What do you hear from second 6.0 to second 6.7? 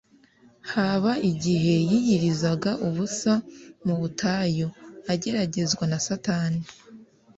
Satani,